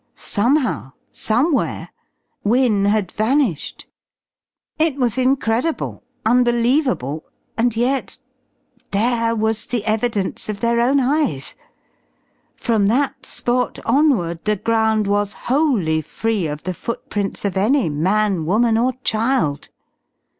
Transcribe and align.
Somehow, 0.15 0.93
somewhere, 1.11 1.89
Wynne 2.43 2.85
had 2.85 3.11
vanished. 3.11 3.85
It 4.79 4.95
was 4.95 5.15
incredible, 5.15 6.01
unbelievable, 6.25 7.23
and 7.55 7.75
yet 7.75 8.19
there 8.89 9.35
was 9.35 9.67
the 9.67 9.85
evidence 9.85 10.49
of 10.49 10.59
their 10.59 10.79
own 10.79 10.99
eyes. 10.99 11.53
From 12.55 12.87
that 12.87 13.27
spot 13.27 13.77
onward 13.85 14.43
the 14.43 14.55
ground 14.55 15.05
was 15.05 15.33
wholly 15.33 16.01
free 16.01 16.47
of 16.47 16.63
the 16.63 16.73
footprints 16.73 17.45
of 17.45 17.55
any 17.55 17.87
man, 17.87 18.47
woman, 18.47 18.79
or 18.79 18.93
child. 19.03 19.69